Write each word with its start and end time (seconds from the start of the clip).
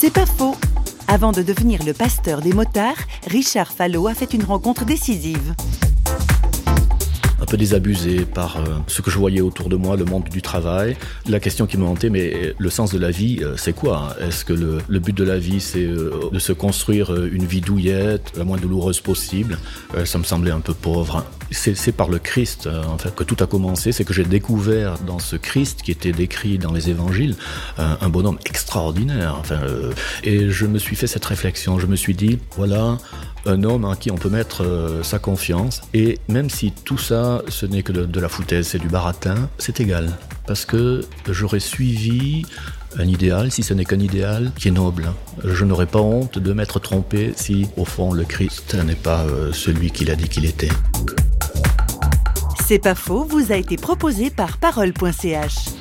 C'est 0.00 0.10
pas 0.10 0.24
faux. 0.24 0.56
Avant 1.08 1.30
de 1.30 1.42
devenir 1.42 1.84
le 1.84 1.92
pasteur 1.92 2.40
des 2.40 2.54
motards, 2.54 2.96
Richard 3.26 3.70
Fallot 3.70 4.06
a 4.06 4.14
fait 4.14 4.32
une 4.32 4.44
rencontre 4.44 4.86
décisive 4.86 5.54
un 7.40 7.46
peu 7.46 7.56
désabusé 7.56 8.24
par 8.24 8.58
euh, 8.58 8.64
ce 8.86 9.02
que 9.02 9.10
je 9.10 9.18
voyais 9.18 9.40
autour 9.40 9.68
de 9.68 9.76
moi, 9.76 9.96
le 9.96 10.04
monde 10.04 10.24
du 10.28 10.42
travail. 10.42 10.96
La 11.28 11.40
question 11.40 11.66
qui 11.66 11.78
me 11.78 11.84
hantait, 11.84 12.10
mais 12.10 12.54
le 12.58 12.70
sens 12.70 12.92
de 12.92 12.98
la 12.98 13.10
vie, 13.10 13.38
euh, 13.42 13.56
c'est 13.56 13.72
quoi 13.72 14.14
hein? 14.20 14.26
Est-ce 14.26 14.44
que 14.44 14.52
le, 14.52 14.98
but 14.98 15.16
de 15.16 15.24
la 15.24 15.38
vie, 15.38 15.60
c'est 15.60 15.84
euh, 15.84 16.28
de 16.32 16.38
se 16.38 16.52
construire 16.52 17.14
une 17.26 17.44
vie 17.44 17.60
douillette, 17.60 18.32
la 18.36 18.44
moins 18.44 18.58
douloureuse 18.58 19.00
possible? 19.00 19.58
Ça 20.04 20.18
me 20.18 20.24
semblait 20.24 20.50
un 20.50 20.60
peu 20.60 20.74
pauvre. 20.74 21.24
C'est 21.50 21.92
par 21.92 22.08
le 22.08 22.18
Christ 22.18 22.68
en 22.68 22.96
que 22.96 23.24
tout 23.24 23.36
a 23.40 23.46
commencé. 23.46 23.92
C'est 23.92 24.04
que 24.04 24.12
j'ai 24.12 24.24
découvert 24.24 24.98
dans 24.98 25.18
ce 25.18 25.36
Christ 25.36 25.82
qui 25.82 25.90
était 25.90 26.12
décrit 26.12 26.58
dans 26.58 26.72
les 26.72 26.90
évangiles 26.90 27.34
un 27.78 28.08
bonhomme 28.08 28.38
extraordinaire. 28.46 29.36
Enfin, 29.38 29.60
et 30.22 30.50
je 30.50 30.66
me 30.66 30.78
suis 30.78 30.96
fait 30.96 31.06
cette 31.06 31.24
réflexion. 31.24 31.78
Je 31.78 31.86
me 31.86 31.96
suis 31.96 32.14
dit, 32.14 32.38
voilà, 32.56 32.98
un 33.46 33.62
homme 33.64 33.84
en 33.84 33.94
qui 33.94 34.10
on 34.10 34.16
peut 34.16 34.28
mettre 34.28 34.64
euh, 34.64 35.02
sa 35.02 35.18
confiance. 35.18 35.82
Et 35.94 36.18
même 36.28 36.50
si 36.50 36.72
tout 36.72 36.98
ça, 36.98 37.42
ce 37.48 37.66
n'est 37.66 37.82
que 37.82 37.92
de, 37.92 38.20
la 38.20 38.28
foutaise, 38.28 38.66
c'est 38.68 38.78
du 38.78 38.88
baratin, 38.88 39.48
c'est 39.58 39.80
égal. 39.80 40.10
Parce 40.46 40.64
que 40.64 41.04
j'aurais 41.28 41.60
suivi 41.60 42.44
un 42.98 43.06
idéal, 43.06 43.50
si 43.50 43.62
ce 43.62 43.72
n'est 43.72 43.84
qu'un 43.84 44.00
idéal, 44.00 44.52
qui 44.56 44.68
est 44.68 44.72
noble. 44.72 45.12
Je 45.44 45.64
n'aurais 45.64 45.86
pas 45.86 46.00
honte 46.00 46.38
de 46.38 46.52
m'être 46.52 46.80
trompé 46.80 47.32
si, 47.36 47.68
au 47.76 47.84
fond, 47.84 48.12
le 48.12 48.24
Christ 48.24 48.74
n'est 48.74 48.94
pas 48.94 49.22
euh, 49.22 49.52
celui 49.52 49.90
qu'il 49.90 50.10
a 50.10 50.16
dit 50.16 50.28
qu'il 50.28 50.44
était. 50.44 50.68
C'est 52.66 52.78
pas 52.78 52.94
faux, 52.94 53.24
vous 53.24 53.52
a 53.52 53.56
été 53.56 53.76
proposé 53.76 54.30
par 54.30 54.58
parole.ch. 54.58 55.79